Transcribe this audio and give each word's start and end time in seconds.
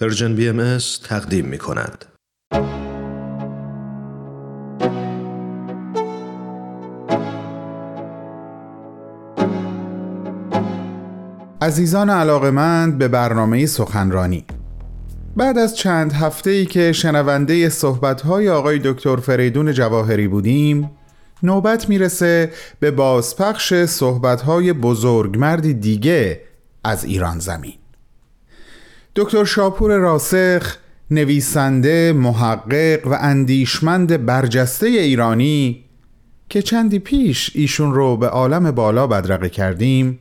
پرژن 0.00 0.34
بی 0.34 0.48
ام 0.48 0.78
تقدیم 1.04 1.44
می 1.44 1.58
کند. 1.58 2.04
عزیزان 11.62 12.10
علاقمند 12.10 12.98
به 12.98 13.08
برنامه 13.08 13.66
سخنرانی 13.66 14.44
بعد 15.36 15.58
از 15.58 15.76
چند 15.76 16.12
هفته 16.12 16.50
ای 16.50 16.66
که 16.66 16.92
شنونده 16.92 17.68
صحبت‌های 17.68 18.48
آقای 18.48 18.78
دکتر 18.84 19.16
فریدون 19.16 19.72
جواهری 19.72 20.28
بودیم 20.28 20.90
نوبت 21.42 21.88
می‌رسه 21.88 22.52
به 22.80 22.90
بازپخش 22.90 23.74
صحبت‌های 23.74 24.72
بزرگمردی 24.72 25.74
دیگه 25.74 26.40
از 26.84 27.04
ایران 27.04 27.38
زمین 27.38 27.74
دکتر 29.18 29.44
شاپور 29.44 29.96
راسخ 29.96 30.76
نویسنده 31.10 32.12
محقق 32.12 33.06
و 33.06 33.18
اندیشمند 33.20 34.26
برجسته 34.26 34.86
ایرانی 34.86 35.84
که 36.48 36.62
چندی 36.62 36.98
پیش 36.98 37.50
ایشون 37.54 37.94
رو 37.94 38.16
به 38.16 38.28
عالم 38.28 38.70
بالا 38.70 39.06
بدرقه 39.06 39.48
کردیم 39.48 40.18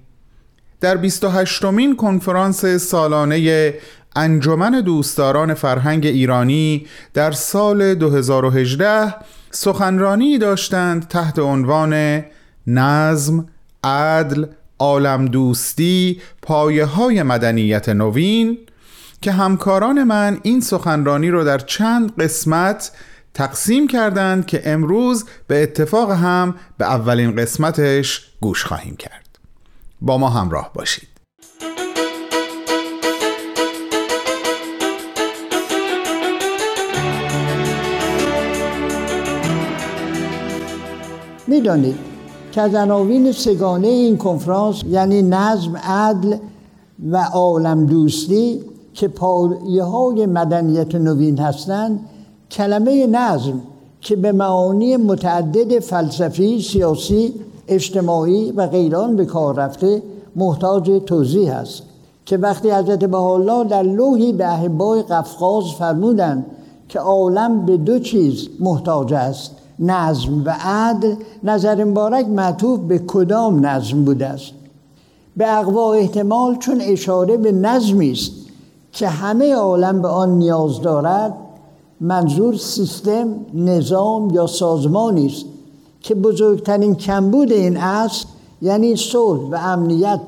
در 0.80 0.98
28 0.98 1.66
مین 1.66 1.96
کنفرانس 1.96 2.66
سالانه 2.66 3.74
انجمن 4.16 4.82
دوستداران 4.82 5.54
فرهنگ 5.54 6.06
ایرانی 6.06 6.88
در 7.14 7.32
سال 7.32 7.96
2018 7.96 9.16
سخنرانی 9.52 10.38
داشتند 10.38 11.08
تحت 11.08 11.40
عنوان 11.40 12.24
نظم، 12.68 13.48
عدل، 13.84 14.46
عالم 14.80 15.26
دوستی، 15.26 16.22
پایه 16.42 16.86
های 16.86 17.24
مدنیت 17.24 17.90
نوین 17.90 18.58
که 19.22 19.32
همکاران 19.32 20.04
من 20.04 20.40
این 20.44 20.62
سخنرانی 20.62 21.30
رو 21.30 21.44
در 21.44 21.60
چند 21.60 22.16
قسمت 22.22 22.92
تقسیم 23.34 23.88
کردند 23.88 24.46
که 24.46 24.62
امروز 24.66 25.26
به 25.48 25.64
اتفاق 25.64 26.12
هم 26.12 26.56
به 26.78 26.86
اولین 26.86 27.36
قسمتش 27.36 28.32
گوش 28.42 28.66
خواهیم 28.66 28.96
کرد. 28.96 29.40
با 30.02 30.18
ما 30.18 30.30
همراه 30.30 30.72
باشید. 30.74 31.08
می‌دانید 41.48 41.96
که 42.52 42.62
از 42.62 42.76
عناوین 42.76 43.32
سگانه 43.32 43.88
این 43.88 44.18
کنفرانس 44.18 44.84
یعنی 44.90 45.22
نظم 45.22 45.78
عدل 45.78 46.38
و 47.12 47.18
عالم 47.18 47.86
دوستی 47.86 48.64
که 48.98 49.08
پایه 49.08 49.84
های 49.84 50.26
مدنیت 50.26 50.96
نوین 50.96 51.40
هستند 51.40 52.00
کلمه 52.52 53.08
نظم 53.08 53.62
که 54.02 54.16
به 54.16 54.32
معانی 54.32 54.98
متعدد 54.98 55.80
فلسفی، 55.80 56.62
سیاسی، 56.62 57.34
اجتماعی 57.68 58.52
و 58.52 58.68
غیران 58.68 59.16
به 59.16 59.26
کار 59.26 59.56
رفته 59.56 60.04
محتاج 60.36 61.02
توضیح 61.06 61.56
است 61.56 61.84
که 62.26 62.38
وقتی 62.38 62.72
حضرت 62.72 63.06
بهاءالله 63.06 63.64
در 63.64 63.84
لوحی 63.84 64.34
به 64.34 64.54
احبای 64.54 65.02
قفقاز 65.02 65.66
فرمودند 65.80 66.46
که 66.90 67.00
عالم 67.00 67.66
به 67.66 67.78
دو 67.78 68.00
چیز 68.00 68.48
محتاج 68.60 69.14
است 69.14 69.52
نظم 69.80 70.44
و 70.46 70.56
عدل 70.62 71.16
نظر 71.44 71.84
مبارک 71.84 72.26
معطوف 72.26 72.80
به 72.80 73.00
کدام 73.00 73.66
نظم 73.66 74.04
بوده 74.06 74.28
است. 74.28 74.52
به 75.38 75.58
اقوا 75.58 75.94
احتمال 75.94 76.56
چون 76.56 76.82
اشاره 76.82 77.38
به 77.38 77.52
نظمی 77.52 78.12
است 78.12 78.47
که 78.98 79.08
همه 79.08 79.56
عالم 79.56 80.02
به 80.02 80.08
آن 80.08 80.30
نیاز 80.30 80.82
دارد 80.82 81.34
منظور 82.02 82.56
سیستم 82.56 83.28
نظام 83.54 84.30
یا 84.30 84.48
سازمانی 84.48 85.26
است 85.26 85.46
که 86.02 86.16
بزرگترین 86.16 86.96
کمبود 86.96 87.52
این 87.52 87.78
است 87.78 88.28
یعنی 88.62 88.96
صلح 88.96 89.50
و 89.50 89.56
امنیت 89.56 90.20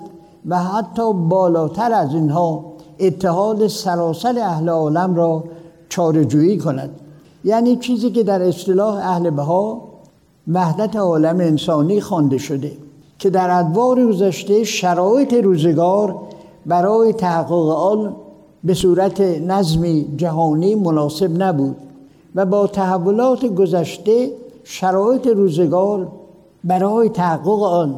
و 0.45 0.63
حتی 0.63 1.13
بالاتر 1.13 1.93
از 1.93 2.13
اینها 2.13 2.65
اتحاد 2.99 3.67
سراسر 3.67 4.39
اهل 4.39 4.69
عالم 4.69 5.15
را 5.15 5.43
چارجویی 5.89 6.57
کند. 6.57 6.89
یعنی 7.43 7.75
چیزی 7.75 8.11
که 8.11 8.23
در 8.23 8.41
اصطلاح 8.41 8.95
اهل 8.95 9.29
بها 9.29 9.81
وحدت 10.47 10.95
عالم 10.95 11.39
انسانی 11.39 12.01
خوانده 12.01 12.37
شده 12.37 12.71
که 13.19 13.29
در 13.29 13.59
ادوار 13.59 14.07
گذشته 14.07 14.63
شرایط 14.63 15.33
روزگار 15.33 16.15
برای 16.65 17.13
تحقق 17.13 17.69
آن 17.69 18.15
به 18.63 18.73
صورت 18.73 19.21
نظمی 19.21 20.07
جهانی 20.17 20.75
مناسب 20.75 21.43
نبود 21.43 21.75
و 22.35 22.45
با 22.45 22.67
تحولات 22.67 23.45
گذشته 23.45 24.31
شرایط 24.63 25.27
روزگار 25.27 26.11
برای 26.63 27.09
تحقق 27.09 27.61
آن 27.63 27.95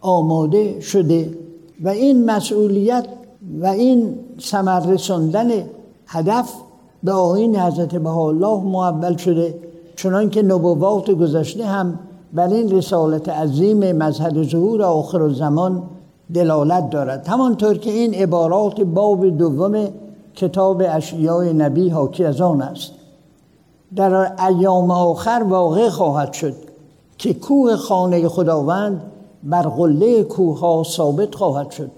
آماده 0.00 0.80
شده 0.80 1.30
و 1.84 1.88
این 1.88 2.24
مسئولیت 2.30 3.06
و 3.60 3.66
این 3.66 4.14
ثمر 4.40 4.86
رساندن 4.86 5.50
هدف 6.06 6.52
به 7.02 7.12
آین 7.12 7.56
حضرت 7.56 7.94
بهاءالله 7.94 8.62
معول 8.64 9.16
شده 9.16 9.54
چنان 9.96 10.30
که 10.30 10.42
نبوات 10.42 11.10
گذشته 11.10 11.64
هم 11.64 11.98
بر 12.32 12.48
این 12.48 12.70
رسالت 12.70 13.28
عظیم 13.28 13.92
مذهب 13.92 14.42
ظهور 14.42 14.82
آخر 14.82 15.28
زمان 15.28 15.82
دلالت 16.34 16.90
دارد. 16.90 17.28
همانطور 17.28 17.78
که 17.78 17.90
این 17.90 18.14
عبارات 18.14 18.80
باب 18.80 19.28
دوم 19.28 19.88
کتاب 20.34 20.82
اشیای 20.88 21.52
نبی 21.52 21.88
حاکی 21.88 22.24
از 22.24 22.40
آن 22.40 22.62
است. 22.62 22.92
در 23.96 24.42
ایام 24.46 24.90
آخر 24.90 25.44
واقع 25.48 25.88
خواهد 25.88 26.32
شد 26.32 26.54
که 27.18 27.34
کوه 27.34 27.76
خانه 27.76 28.28
خداوند 28.28 29.02
بر 29.42 29.62
قله 29.62 30.22
کوه 30.22 30.60
ها 30.60 30.82
ثابت 30.82 31.34
خواهد 31.34 31.70
شد 31.70 31.90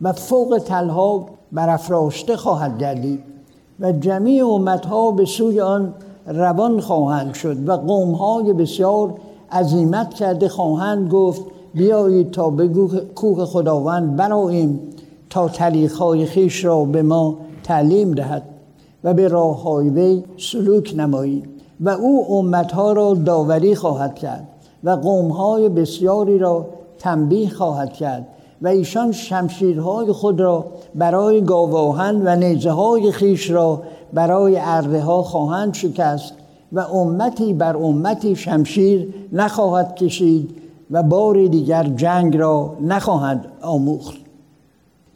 و 0.00 0.12
فوق 0.12 0.62
تلها 0.66 1.26
برافراشته 1.52 2.36
خواهد 2.36 2.78
گردید 2.78 3.20
و 3.80 3.92
جمیع 3.92 4.46
امتها 4.46 5.10
به 5.10 5.24
سوی 5.24 5.60
آن 5.60 5.94
روان 6.26 6.80
خواهند 6.80 7.34
شد 7.34 7.68
و 7.68 7.76
قومهای 7.76 8.52
بسیار 8.52 9.14
عظیمت 9.52 10.14
کرده 10.14 10.48
خواهند 10.48 11.10
گفت 11.10 11.42
بیایید 11.76 12.30
تا 12.30 12.50
به 12.50 12.68
کوه 13.14 13.44
خداوند 13.44 14.16
براییم 14.16 14.80
تا 15.30 15.48
طریقهای 15.48 16.26
خیش 16.26 16.64
را 16.64 16.84
به 16.84 17.02
ما 17.02 17.38
تعلیم 17.64 18.14
دهد 18.14 18.42
و 19.04 19.14
به 19.14 19.28
راه 19.28 19.62
های 19.62 19.88
وی 19.88 20.22
سلوک 20.38 20.94
نماییم 20.96 21.42
و 21.80 21.88
او 21.88 22.34
امتها 22.34 22.92
را 22.92 23.14
داوری 23.14 23.74
خواهد 23.74 24.14
کرد 24.14 24.48
و 24.84 24.90
قومهای 24.90 25.68
بسیاری 25.68 26.38
را 26.38 26.66
تنبیه 26.98 27.48
خواهد 27.48 27.92
کرد 27.92 28.26
و 28.62 28.68
ایشان 28.68 29.12
شمشیرهای 29.12 30.12
خود 30.12 30.40
را 30.40 30.64
برای 30.94 31.40
گاواهن 31.40 32.22
و 32.24 32.36
نیزه 32.36 32.70
های 32.70 33.12
خیش 33.12 33.50
را 33.50 33.82
برای 34.12 34.58
ارده 34.60 35.00
ها 35.00 35.22
خواهند 35.22 35.74
شکست 35.74 36.32
و 36.72 36.80
امتی 36.80 37.54
بر 37.54 37.76
امتی 37.76 38.36
شمشیر 38.36 39.14
نخواهد 39.32 39.94
کشید 39.94 40.65
و 40.90 41.02
بار 41.02 41.46
دیگر 41.46 41.84
جنگ 41.84 42.36
را 42.36 42.76
نخواهند 42.80 43.44
آموخت. 43.62 44.16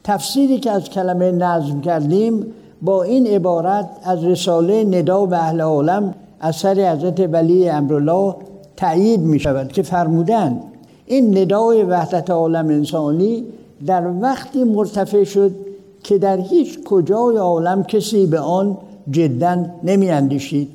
تفسیری 0.04 0.58
که 0.58 0.70
از 0.70 0.91
کلمه 0.91 1.31
نظم 1.31 1.81
کردیم 1.81 2.47
با 2.82 3.03
این 3.03 3.26
عبارت 3.26 3.91
از 4.03 4.25
رساله 4.25 4.84
ندا 4.84 5.26
به 5.26 5.36
اهل 5.36 5.60
عالم 5.60 6.14
اثر 6.41 6.92
حضرت 6.92 7.20
ولی 7.32 7.69
امرالله 7.69 8.34
تأیید 8.76 9.20
می 9.20 9.38
شود 9.38 9.72
که 9.72 9.82
فرمودند 9.82 10.62
این 11.06 11.38
ندای 11.38 11.82
وحدت 11.82 12.30
عالم 12.30 12.66
انسانی 12.66 13.44
در 13.86 14.10
وقتی 14.20 14.64
مرتفع 14.64 15.25
شد 15.25 15.54
که 16.03 16.19
در 16.19 16.41
هیچ 16.41 16.84
کجای 16.84 17.36
عالم 17.36 17.82
کسی 17.84 18.26
به 18.26 18.41
آن 18.41 18.78
جدا 19.10 19.65
نمی 19.83 20.10
اندیشید. 20.10 20.68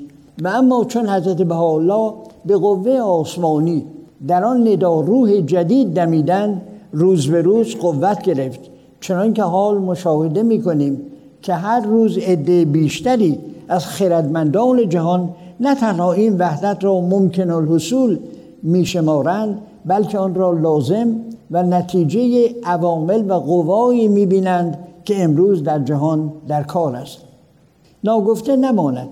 و 0.43 0.47
اما 0.47 0.83
چون 0.85 1.09
حضرت 1.09 1.41
بهاءالله 1.41 2.13
به 2.45 2.57
قوه 2.57 2.91
آسمانی 2.91 3.85
در 4.27 4.43
آن 4.43 4.67
ندا 4.67 4.99
روح 4.99 5.41
جدید 5.41 5.93
دمیدن 5.93 6.61
روز 6.91 7.27
به 7.27 7.41
روز 7.41 7.75
قوت 7.75 8.21
گرفت. 8.21 8.59
چنان 9.01 9.33
که 9.33 9.43
حال 9.43 9.77
مشاهده 9.77 10.43
می 10.43 10.61
کنیم 10.61 11.01
که 11.41 11.53
هر 11.53 11.85
روز 11.85 12.17
عده 12.17 12.65
بیشتری 12.65 13.39
از 13.67 13.85
خردمندان 13.85 14.89
جهان 14.89 15.29
نه 15.59 15.75
تنها 15.75 16.13
این 16.13 16.37
وحدت 16.37 16.83
را 16.83 17.01
ممکن 17.01 17.49
الحصول 17.49 18.19
می 18.63 18.85
شمارند 18.85 19.61
بلکه 19.85 20.17
آن 20.17 20.35
را 20.35 20.51
لازم 20.51 21.15
و 21.51 21.63
نتیجه 21.63 22.49
عوامل 22.63 23.31
و 23.31 23.33
قوایی 23.33 24.07
می 24.07 24.25
بینند 24.25 24.77
که 25.05 25.23
امروز 25.23 25.63
در 25.63 25.79
جهان 25.79 26.33
در 26.47 26.63
کار 26.63 26.95
است. 26.95 27.17
ناگفته 28.03 28.55
نماند 28.55 29.07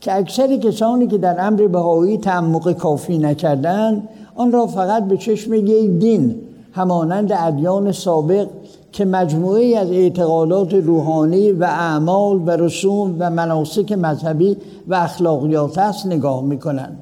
که 0.00 0.16
اکثر 0.16 0.56
کسانی 0.56 1.06
که 1.06 1.18
در 1.18 1.46
امر 1.46 1.66
بهایی 1.66 2.18
تعمق 2.18 2.72
کافی 2.72 3.18
نکردند 3.18 4.08
آن 4.36 4.52
را 4.52 4.66
فقط 4.66 5.04
به 5.04 5.16
چشم 5.16 5.54
یک 5.54 5.90
دین 5.90 6.34
همانند 6.72 7.32
ادیان 7.32 7.92
سابق 7.92 8.48
که 8.92 9.04
مجموعه 9.04 9.78
از 9.78 9.90
اعتقادات 9.90 10.74
روحانی 10.74 11.52
و 11.52 11.64
اعمال 11.64 12.42
و 12.46 12.50
رسوم 12.50 13.16
و 13.18 13.30
مناسک 13.30 13.92
مذهبی 13.92 14.56
و 14.88 14.94
اخلاقیات 14.94 15.78
است 15.78 16.06
نگاه 16.06 16.44
می‌کنند 16.44 16.98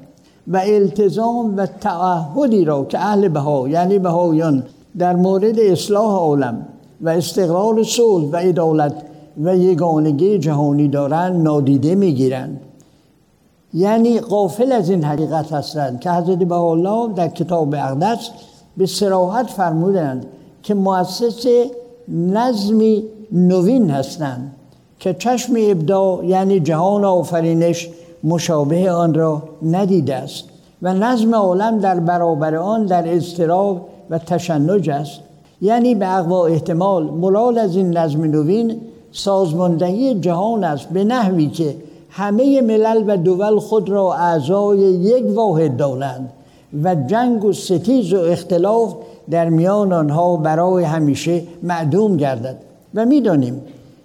و 0.47 0.61
التزام 0.65 1.57
و 1.57 1.65
تعهدی 1.65 2.65
را 2.65 2.85
که 2.85 2.99
اهل 2.99 3.27
بها 3.27 3.69
یعنی 3.69 3.99
بهایان 3.99 4.63
در 4.97 5.15
مورد 5.15 5.59
اصلاح 5.59 6.11
عالم 6.11 6.65
و 7.01 7.09
استقرار 7.09 7.83
صلح 7.83 8.25
و 8.31 8.35
عدالت 8.35 8.93
و 9.43 9.55
یگانگی 9.55 10.39
جهانی 10.39 10.87
دارند 10.87 11.43
نادیده 11.43 11.95
می‌گیرند. 11.95 12.59
یعنی 13.75 14.19
قافل 14.19 14.71
از 14.71 14.89
این 14.89 15.03
حقیقت 15.03 15.53
هستند 15.53 15.99
که 15.99 16.11
حضرت 16.11 16.39
بهاءالله 16.39 17.13
در 17.13 17.27
کتاب 17.27 17.75
اقدس 17.75 18.29
به 18.77 18.85
سراحت 18.85 19.47
فرمودند 19.47 20.25
که 20.63 20.73
مؤسس 20.73 21.45
نظمی 22.07 23.03
نوین 23.31 23.89
هستند 23.89 24.51
که 24.99 25.13
چشم 25.13 25.53
ابدا 25.57 26.23
یعنی 26.23 26.59
جهان 26.59 27.05
آفرینش 27.05 27.89
مشابه 28.23 28.91
آن 28.91 29.13
را 29.13 29.43
ندیده 29.61 30.15
است 30.15 30.43
و 30.81 30.93
نظم 30.93 31.35
عالم 31.35 31.79
در 31.79 31.99
برابر 31.99 32.55
آن 32.55 32.85
در 32.85 33.13
اضطراب 33.13 33.89
و 34.09 34.19
تشنج 34.19 34.89
است. 34.89 35.19
یعنی 35.61 35.95
به 35.95 36.17
اقوا 36.17 36.45
احتمال 36.45 37.03
مراد 37.03 37.57
از 37.57 37.75
این 37.75 37.97
نظم 37.97 38.23
نوین 38.23 38.81
سازماندهی 39.11 40.19
جهان 40.19 40.63
است 40.63 40.89
به 40.89 41.03
نحوی 41.03 41.47
که 41.47 41.75
همه 42.17 42.61
ملل 42.61 43.03
و 43.07 43.17
دول 43.17 43.59
خود 43.59 43.89
را 43.89 44.13
اعضای 44.13 44.79
یک 44.79 45.25
واحد 45.35 45.77
دانند 45.77 46.29
و 46.83 46.95
جنگ 46.95 47.45
و 47.45 47.53
ستیز 47.53 48.13
و 48.13 48.19
اختلاف 48.19 48.95
در 49.29 49.49
میان 49.49 49.93
آنها 49.93 50.37
برای 50.37 50.83
همیشه 50.83 51.43
معدوم 51.63 52.17
گردد. 52.17 52.57
و 52.95 53.05
می‌دانیم 53.05 53.61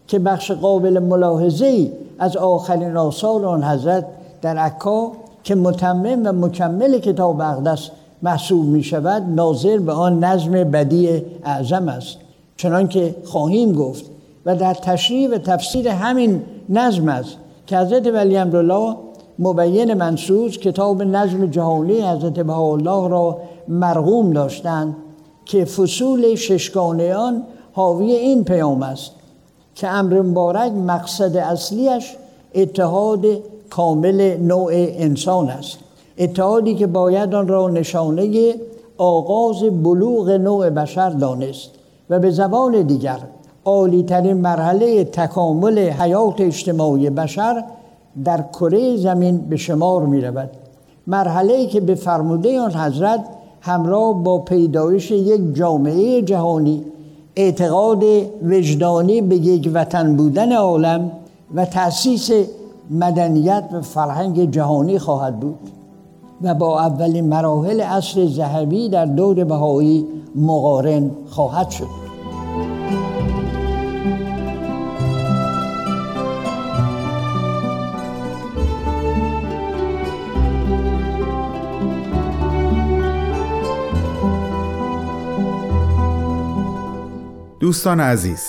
که 0.09 0.19
بخش 0.19 0.51
قابل 0.51 0.99
ملاحظه 0.99 1.93
از 2.19 2.37
آخرین 2.37 2.97
آثار 2.97 3.47
آن 3.47 3.65
حضرت 3.65 4.07
در 4.43 4.57
عکا 4.57 5.13
که 5.45 5.55
متمم 5.55 6.27
و 6.27 6.33
مکمل 6.47 6.99
کتاب 6.99 7.41
اقدس 7.41 7.91
محسوب 8.23 8.67
می 8.67 8.83
شود 8.83 9.23
ناظر 9.23 9.79
به 9.79 9.93
آن 9.93 10.25
نظم 10.25 10.53
بدی 10.53 11.23
اعظم 11.45 11.89
است. 11.89 12.17
چنان 12.57 12.89
که 12.89 13.15
خواهیم 13.25 13.73
گفت 13.73 14.05
و 14.47 14.57
در 14.57 14.75
تشریح 14.75 15.31
و 15.31 15.39
تفسیر 15.39 15.89
همین 15.89 16.43
نظم 16.69 17.09
است 17.09 17.37
که 17.71 17.79
حضرت 17.79 18.07
ولی 18.07 18.37
امرالله 18.37 18.97
مبین 19.39 19.95
منصوص 19.95 20.59
کتاب 20.59 21.03
نظم 21.03 21.47
جهانی 21.47 22.01
حضرت 22.01 22.41
بهاءالله 22.41 23.09
را 23.09 23.39
مرغوم 23.69 24.33
داشتند 24.33 24.97
که 25.45 25.65
فصول 25.65 26.37
آن 27.17 27.43
حاوی 27.73 28.13
این 28.13 28.45
پیام 28.45 28.83
است 28.83 29.11
که 29.75 29.89
امر 29.89 30.23
مبارک 30.23 30.73
مقصد 30.73 31.37
اصلیش 31.37 32.17
اتحاد 32.55 33.27
کامل 33.71 34.37
نوع 34.37 34.73
انسان 34.75 35.51
است 35.51 35.79
اتحادی 36.19 36.75
که 36.75 36.87
باید 36.87 37.35
آن 37.35 37.49
را 37.49 37.69
نشانه 37.69 38.55
آغاز 38.99 39.63
بلوغ 39.63 40.31
نوع 40.31 40.71
بشر 40.71 41.11
دانست 41.11 41.71
و 42.11 42.19
به 42.19 42.31
زبان 42.31 42.83
دیگر 42.83 43.19
عالی 43.65 44.03
ترین 44.03 44.37
مرحله 44.37 45.05
تکامل 45.05 45.79
حیات 45.79 46.41
اجتماعی 46.41 47.11
بشر 47.11 47.65
در 48.25 48.45
کره 48.53 48.97
زمین 48.97 49.39
به 49.39 49.57
شمار 49.57 50.07
می 50.07 50.21
رود 50.21 50.51
مرحله 51.07 51.67
که 51.67 51.81
به 51.81 51.95
فرموده 51.95 52.61
آن 52.61 52.73
حضرت 52.73 53.25
همراه 53.61 54.25
با 54.25 54.39
پیدایش 54.39 55.11
یک 55.11 55.55
جامعه 55.55 56.23
جهانی 56.23 56.85
اعتقاد 57.37 58.05
وجدانی 58.43 59.21
به 59.21 59.37
یک 59.37 59.71
وطن 59.75 60.17
بودن 60.17 60.53
عالم 60.53 61.11
و 61.55 61.65
تأسیس 61.65 62.31
مدنیت 62.91 63.65
و 63.73 63.81
فرهنگ 63.81 64.51
جهانی 64.51 64.99
خواهد 64.99 65.41
بود 65.41 65.59
و 66.43 66.55
با 66.55 66.81
اولین 66.81 67.29
مراحل 67.29 67.81
عصر 67.81 68.27
ذهبی 68.27 68.89
در 68.89 69.05
دور 69.05 69.45
بهایی 69.45 70.07
مقارن 70.35 71.11
خواهد 71.27 71.71
شد. 71.71 72.10
دوستان 87.71 88.01
عزیز 88.01 88.43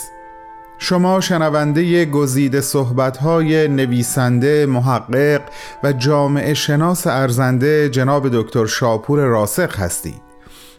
شما 0.78 1.22
شنونده 1.22 2.06
گزیده 2.06 2.62
صحبت‌های 2.62 3.68
نویسنده، 3.68 4.66
محقق 4.66 5.42
و 5.84 5.94
جامعه 5.94 6.54
شناس 6.54 7.08
ارزنده 7.08 7.90
جناب 7.90 8.30
دکتر 8.42 8.66
شاپور 8.66 9.20
راسخ 9.20 9.80
هستید 9.80 10.22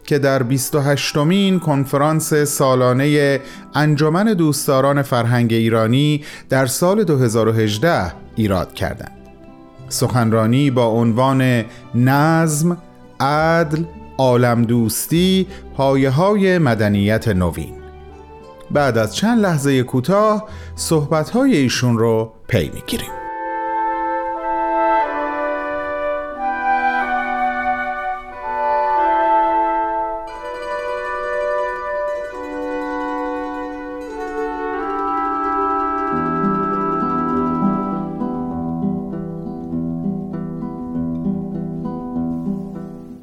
که 0.05 0.19
در 0.19 0.43
28 0.43 1.17
مین 1.17 1.61
کنفرانس 1.61 2.35
سالانه 2.35 3.41
انجمن 3.75 4.25
دوستداران 4.25 5.03
فرهنگ 5.03 5.53
ایرانی 5.53 6.25
در 6.49 6.67
سال 6.67 7.05
2018 7.05 8.13
ایراد 8.37 8.75
کردند. 8.75 9.19
سخنرانی 9.89 10.71
با 10.71 10.87
عنوان 10.87 11.65
نظم، 11.95 12.79
عدل، 13.21 13.85
عالم 14.19 14.63
دوستی، 14.63 15.47
پایه 15.77 16.11
های 16.11 16.59
مدنیت 16.59 17.29
نوین 17.29 17.82
بعد 18.73 18.99
از 18.99 19.17
چند 19.17 19.41
لحظه 19.41 19.83
کوتاه 19.83 20.49
صحبت‌های 20.75 21.57
ایشون 21.57 21.99
رو 21.99 22.33
پی 22.49 22.71
می‌گیریم. 22.75 23.22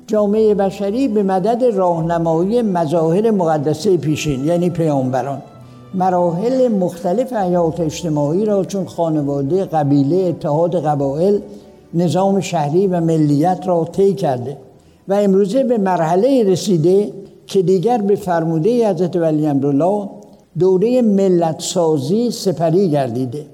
جامعه 0.10 0.56
بشری 0.56 1.08
به 1.08 1.24
مدد 1.24 1.64
راهنمایی 1.64 2.62
مظاهر 2.62 3.32
مقدسه 3.32 3.98
پیشین 3.98 4.46
یعنی 4.46 4.70
پیامبران. 4.70 5.42
مراحل 5.94 6.68
مختلف 6.68 7.34
حیات 7.34 7.80
اجتماعی 7.80 8.46
را 8.46 8.66
چون 8.66 8.86
خانواده 8.86 9.66
قبیله 9.66 10.16
اتحاد 10.16 10.86
قبایل 10.86 11.42
نظام 11.94 12.40
شهری 12.40 12.88
و 12.88 13.02
ملیت 13.02 13.68
را 13.68 13.86
طی 13.92 14.14
کرده 14.14 14.58
و 15.08 15.14
امروزه 15.14 15.64
به 15.64 15.78
مرحله 15.78 16.44
رسیده 16.44 17.12
که 17.48 17.62
دیگر 17.62 17.98
به 17.98 18.16
فرموده 18.16 18.90
حضرت 18.90 19.16
ولی 19.16 19.48
امرالله 19.48 20.10
دوره 20.60 21.02
ملت 21.02 21.62
سازی 21.62 22.32
سپری 22.32 22.90
گردیده 22.90 23.46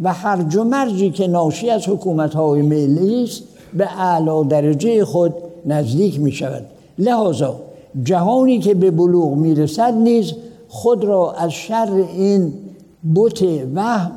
و 0.00 0.12
هر 0.12 0.62
مرجی 0.64 1.10
که 1.10 1.26
ناشی 1.26 1.70
از 1.70 1.88
حکومت 1.88 2.34
های 2.34 2.62
ملی 2.62 3.24
است 3.24 3.42
به 3.74 4.00
اعلی 4.00 4.44
درجه 4.48 5.04
خود 5.04 5.34
نزدیک 5.66 6.20
می 6.20 6.32
شود 6.32 6.66
لحاظا 6.98 7.56
جهانی 8.02 8.58
که 8.58 8.74
به 8.74 8.90
بلوغ 8.90 9.34
می 9.34 9.54
رسد 9.54 9.94
نیز 9.94 10.32
خود 10.68 11.04
را 11.04 11.32
از 11.32 11.50
شر 11.50 12.04
این 12.16 12.52
بوت 13.14 13.44
وهم 13.74 14.12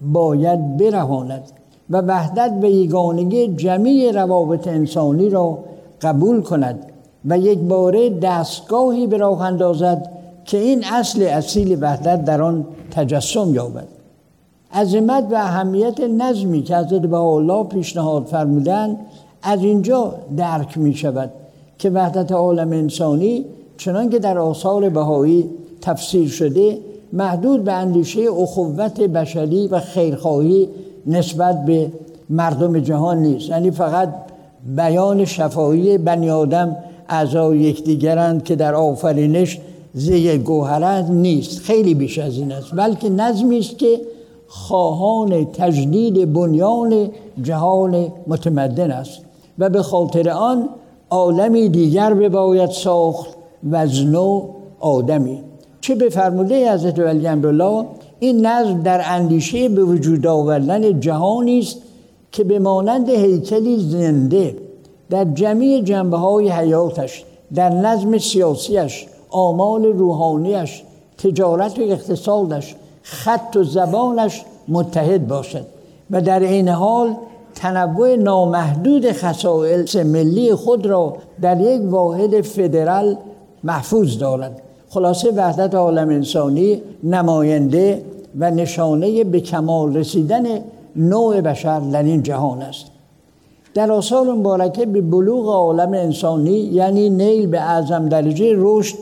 باید 0.00 0.76
برهاند 0.76 1.42
و 1.90 2.00
وحدت 2.00 2.60
به 2.60 2.70
یگانگی 2.70 3.48
جمعی 3.48 4.12
روابط 4.12 4.68
انسانی 4.68 5.30
را 5.30 5.58
قبول 6.02 6.42
کند 6.42 6.86
و 7.24 7.38
یک 7.38 7.58
باره 7.58 8.10
دستگاهی 8.10 9.06
به 9.06 9.16
راه 9.16 9.42
اندازد 9.42 10.10
که 10.44 10.58
این 10.58 10.84
اصل 10.84 11.22
اصیل 11.22 11.78
وحدت 11.82 12.24
در 12.24 12.42
آن 12.42 12.66
تجسم 12.90 13.54
یابد. 13.54 13.88
عظمت 14.74 15.24
و 15.30 15.34
اهمیت 15.34 16.00
نظمی 16.00 16.62
که 16.62 16.76
حضرت 16.76 17.12
الله 17.12 17.64
پیشنهاد 17.64 18.24
فرمودند 18.24 18.96
از 19.42 19.64
اینجا 19.64 20.14
درک 20.36 20.78
می 20.78 20.94
شود 20.94 21.30
که 21.78 21.90
وحدت 21.90 22.32
عالم 22.32 22.72
انسانی 22.72 23.44
چنان 23.76 24.10
که 24.10 24.18
در 24.18 24.38
آثار 24.38 24.88
بهایی 24.88 25.50
تفسیر 25.80 26.28
شده 26.28 26.78
محدود 27.12 27.64
به 27.64 27.72
اندیشه 27.72 28.20
اخوت 28.20 29.00
بشری 29.00 29.66
و 29.66 29.80
خیرخواهی 29.80 30.68
نسبت 31.06 31.64
به 31.64 31.92
مردم 32.30 32.80
جهان 32.80 33.18
نیست. 33.18 33.48
یعنی 33.48 33.70
فقط 33.70 34.14
بیان 34.76 35.24
شفایی 35.24 35.98
بنی 35.98 36.30
آدم 36.30 36.76
اعضای 37.08 37.58
یکدیگرند 37.58 38.44
که 38.44 38.56
در 38.56 38.74
آفرینش 38.74 39.60
زی 39.94 40.38
گوهرت 40.38 41.10
نیست. 41.10 41.58
خیلی 41.58 41.94
بیش 41.94 42.18
از 42.18 42.38
این 42.38 42.52
است. 42.52 42.74
بلکه 42.74 43.08
نظمی 43.08 43.58
است 43.58 43.78
که 43.78 44.00
خواهان 44.48 45.44
تجدید 45.44 46.32
بنیان 46.32 47.10
جهان 47.42 48.12
متمدن 48.26 48.90
است. 48.90 49.20
و 49.58 49.68
به 49.68 49.82
خاطر 49.82 50.30
آن 50.30 50.68
عالمی 51.10 51.68
دیگر 51.68 52.14
بباید 52.14 52.70
ساخت 52.70 53.28
و 53.62 53.76
از 53.76 54.06
نو 54.06 54.48
آدمی. 54.80 55.42
چه 55.80 55.94
به 55.94 56.08
فرموده 56.08 56.72
حضرت 56.72 56.98
ولی 56.98 57.28
امرالله؟ 57.28 57.86
این 58.20 58.46
نظم 58.46 58.82
در 58.82 59.02
اندیشه 59.04 59.68
به 59.68 59.84
وجود 59.84 60.26
آوردن 60.26 61.00
جهانی 61.00 61.58
است 61.58 61.76
که 62.32 62.44
به 62.44 62.58
مانند 62.58 63.08
هیکلی 63.08 63.78
زنده 63.78 64.56
در 65.10 65.24
جمعی 65.24 65.82
جنبه 65.82 66.16
های 66.16 66.48
حیاتش 66.48 67.24
در 67.54 67.68
نظم 67.68 68.18
سیاسیش 68.18 69.06
آمال 69.30 69.84
روحانیش 69.84 70.82
تجارت 71.18 71.78
و 71.78 71.82
اقتصادش 71.82 72.74
خط 73.02 73.56
و 73.56 73.64
زبانش 73.64 74.44
متحد 74.68 75.28
باشد 75.28 75.66
و 76.10 76.20
در 76.20 76.40
این 76.40 76.68
حال 76.68 77.16
تنوع 77.54 78.16
نامحدود 78.16 79.12
خصائص 79.12 79.96
ملی 79.96 80.54
خود 80.54 80.86
را 80.86 81.16
در 81.42 81.60
یک 81.60 81.82
واحد 81.92 82.40
فدرال 82.40 83.16
محفوظ 83.64 84.18
دارد. 84.18 84.62
خلاصه 84.88 85.30
وحدت 85.30 85.74
عالم 85.74 86.08
انسانی 86.08 86.82
نماینده 87.04 88.02
و 88.38 88.50
نشانه 88.50 89.24
به 89.24 89.40
کمال 89.40 89.96
رسیدن 89.96 90.44
نوع 90.96 91.40
بشر 91.40 91.80
در 91.80 92.02
این 92.02 92.22
جهان 92.22 92.62
است. 92.62 92.86
در 93.74 93.92
آثار 93.92 94.26
مبارکه 94.26 94.86
به 94.86 95.00
بلوغ 95.00 95.48
عالم 95.48 95.92
انسانی 95.92 96.58
یعنی 96.58 97.10
نیل 97.10 97.46
به 97.46 97.60
اعظم 97.60 98.08
درجه 98.08 98.52
رشد 98.56 98.96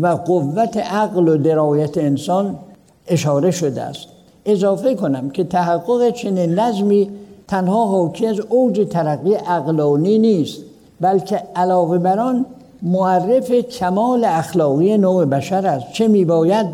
و 0.00 0.06
قوت 0.06 0.76
عقل 0.76 1.28
و 1.28 1.36
درایت 1.36 1.98
انسان 1.98 2.58
اشاره 3.06 3.50
شده 3.50 3.82
است. 3.82 4.08
اضافه 4.44 4.94
کنم 4.94 5.30
که 5.30 5.44
تحقق 5.44 6.10
چنین 6.10 6.58
نظمی 6.58 7.10
تنها 7.50 7.86
حاکی 7.86 8.26
از 8.26 8.40
اوج 8.40 8.86
ترقی 8.90 9.34
عقلانی 9.34 10.18
نیست 10.18 10.60
بلکه 11.00 11.42
علاوه 11.56 11.98
بر 11.98 12.18
آن 12.18 12.46
معرف 12.82 13.50
کمال 13.52 14.24
اخلاقی 14.24 14.98
نوع 14.98 15.24
بشر 15.24 15.66
است. 15.66 15.92
چه 15.92 16.08
میباید 16.08 16.66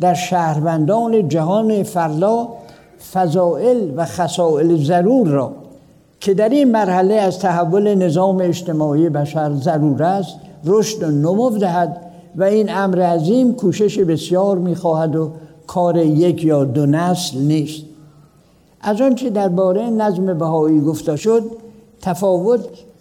در 0.00 0.14
شهروندان 0.14 1.28
جهان 1.28 1.82
فرلا 1.82 2.48
فضائل 3.12 3.90
و 3.96 4.04
خصائل 4.04 4.76
ضرور 4.84 5.28
را 5.28 5.52
که 6.20 6.34
در 6.34 6.48
این 6.48 6.70
مرحله 6.70 7.14
از 7.14 7.38
تحول 7.38 7.94
نظام 7.94 8.40
اجتماعی 8.40 9.08
بشر 9.08 9.54
ضرور 9.54 10.02
است 10.02 10.36
رشد 10.64 11.02
و 11.02 11.10
نمو 11.10 11.50
دهد 11.50 11.96
و 12.36 12.44
این 12.44 12.74
امر 12.74 13.02
عظیم 13.02 13.54
کوشش 13.54 13.98
بسیار 13.98 14.58
می‌خواهد 14.58 15.16
و 15.16 15.30
کار 15.66 15.96
یک 15.96 16.44
یا 16.44 16.64
دو 16.64 16.86
نسل 16.86 17.38
نیست. 17.38 17.89
از 18.82 19.00
آنچه 19.00 19.30
درباره 19.30 19.90
نظم 19.90 20.38
بهایی 20.38 20.80
گفته 20.80 21.16
شد 21.16 21.42
تفاوت 22.00 22.60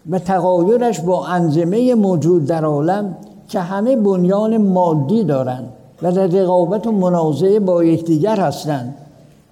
و 0.10 0.20
تغایرش 0.20 1.00
با 1.00 1.26
انظمه 1.26 1.96
موجود 1.96 2.46
در 2.46 2.66
عالم 2.66 3.16
که 3.48 3.60
همه 3.60 3.96
بنیان 3.96 4.58
مادی 4.58 5.24
دارند 5.24 5.74
و 6.02 6.12
در 6.12 6.28
رقابت 6.28 6.88
و 6.88 6.92
منازعه 6.92 7.60
با 7.60 7.84
یکدیگر 7.84 8.40
هستند 8.40 8.96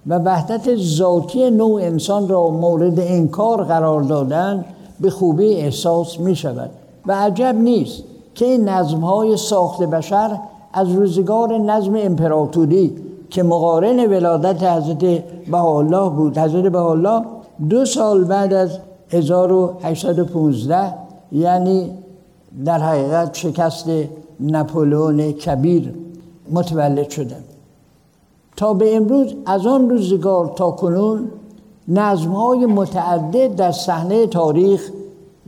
و 0.06 0.18
وحدت 0.18 0.76
ذاتی 0.76 1.50
نوع 1.50 1.82
انسان 1.82 2.28
را 2.28 2.48
مورد 2.48 3.00
انکار 3.00 3.64
قرار 3.64 4.02
دادن 4.02 4.64
به 5.00 5.10
خوبی 5.10 5.54
احساس 5.54 6.20
می 6.20 6.36
شود. 6.36 6.70
و 7.06 7.12
عجب 7.12 7.54
نیست 7.58 8.02
که 8.34 8.44
این 8.44 8.68
نظم 8.68 9.00
های 9.00 9.36
ساخت 9.36 9.82
بشر 9.82 10.38
از 10.72 10.92
روزگار 10.92 11.58
نظم 11.58 11.94
امپراتوری 11.96 12.96
که 13.30 13.42
مقارن 13.42 14.06
ولادت 14.06 14.62
حضرت 14.62 15.04
بهاءالله 15.50 16.10
بود. 16.10 16.38
حضرت 16.38 16.72
بهاءالله 16.72 17.24
دو 17.68 17.84
سال 17.84 18.24
بعد 18.24 18.52
از 18.52 18.78
1815 19.10 20.94
یعنی 21.32 21.90
در 22.64 22.78
حقیقت 22.78 23.34
شکست 23.34 23.90
نپولون 24.40 25.32
کبیر 25.32 25.94
متولد 26.50 27.10
شدند 27.10 27.44
تا 28.56 28.74
به 28.74 28.96
امروز 28.96 29.34
از 29.46 29.66
آن 29.66 29.90
روزگار 29.90 30.52
تا 30.56 30.70
کنون 30.70 31.28
نظم 31.88 32.30
های 32.30 32.66
متعدد 32.66 33.56
در 33.56 33.72
صحنه 33.72 34.26
تاریخ 34.26 34.90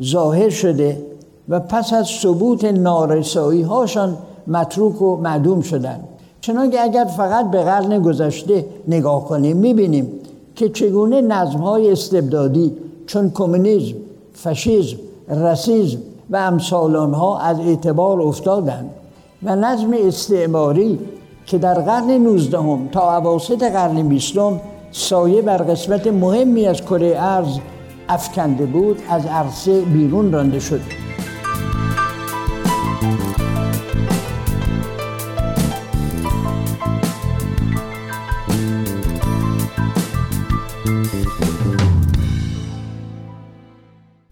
ظاهر 0.03 0.51
شده 0.51 1.03
و 1.49 1.61
پس 1.61 1.93
از 1.93 2.07
ثبوت 2.07 2.65
نارسایی 2.65 3.63
هاشان 3.63 4.17
متروک 4.47 5.03
و 5.03 5.17
معدوم 5.17 5.61
شدند. 5.61 6.05
چنانکه 6.41 6.81
اگر 6.81 7.05
فقط 7.05 7.51
به 7.51 7.63
قرن 7.63 8.03
گذشته 8.03 8.65
نگاه 8.89 9.25
کنیم 9.25 9.57
می‌بینیم 9.57 10.09
که 10.57 10.69
چگونه 10.69 11.21
نظم 11.21 11.59
های 11.59 11.93
استبدادی 11.93 12.73
چون 13.07 13.31
کمونیسم، 13.31 13.97
فاشیسم، 14.33 14.97
رسیزم 15.29 15.99
و 16.31 16.37
امثال 16.37 16.97
آنها 16.97 17.39
از 17.39 17.61
اعتبار 17.61 18.23
افتادند 18.23 18.91
و 19.43 19.57
نظم 19.57 19.91
استعماری 19.99 20.99
که 21.47 21.59
در 21.59 21.75
قرن 21.75 22.11
19 22.11 22.59
تا 22.93 23.17
اواسط 23.17 23.63
قرن 23.63 24.09
20 24.09 24.35
سایه 24.93 25.43
بر 25.43 25.57
قسمت 25.57 26.07
مهمی 26.07 26.67
از 26.67 26.83
کره 26.83 27.15
ارز 27.19 27.59
افکنده 28.09 28.67
بود 28.67 28.99
از 29.09 29.27
عرصه 29.27 29.81
بیرون 29.81 30.33
رانده 30.33 30.61
شد. 30.61 30.81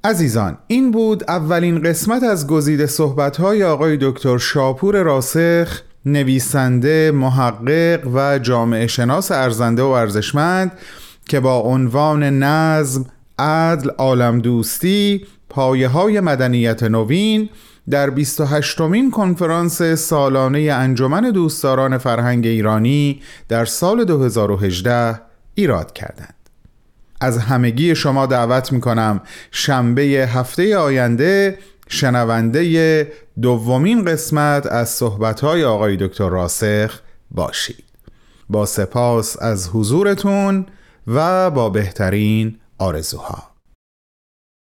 عزیزان 0.08 0.58
این 0.66 0.90
بود 0.90 1.24
اولین 1.30 1.82
قسمت 1.82 2.22
از 2.22 2.46
گزیده 2.46 2.86
صحبت‌های 2.86 3.64
آقای 3.64 3.98
دکتر 4.00 4.38
شاپور 4.38 5.02
راسخ 5.02 5.82
نویسنده 6.06 7.10
محقق 7.10 8.08
و 8.14 8.38
جامعه 8.38 8.86
شناس 8.86 9.32
ارزنده 9.32 9.82
و 9.82 9.86
ارزشمند 9.86 10.72
که 11.28 11.40
با 11.40 11.58
عنوان 11.60 12.22
نظم 12.22 13.06
عدل 13.38 13.90
عالم 13.90 14.38
دوستی 14.40 15.26
پایه 15.48 15.88
های 15.88 16.20
مدنیت 16.20 16.82
نوین 16.82 17.48
در 17.90 18.10
28 18.10 18.80
مین 18.80 19.10
کنفرانس 19.10 19.82
سالانه 19.82 20.60
انجمن 20.60 21.30
دوستداران 21.30 21.98
فرهنگ 21.98 22.46
ایرانی 22.46 23.22
در 23.48 23.64
سال 23.64 24.04
2018 24.04 25.20
ایراد 25.54 25.92
کردند. 25.92 26.37
از 27.20 27.38
همگی 27.38 27.94
شما 27.94 28.26
دعوت 28.26 28.72
می 28.72 28.80
کنم 28.80 29.20
شنبه 29.50 30.02
هفته 30.02 30.76
آینده 30.76 31.58
شنونده 31.88 33.12
دومین 33.42 34.04
قسمت 34.04 34.66
از 34.66 34.88
صحبتهای 34.88 35.64
آقای 35.64 35.96
دکتر 35.96 36.28
راسخ 36.28 37.00
باشید. 37.30 37.84
با 38.48 38.66
سپاس 38.66 39.42
از 39.42 39.68
حضورتون 39.68 40.66
و 41.06 41.50
با 41.50 41.70
بهترین 41.70 42.58
آرزوها. 42.78 43.47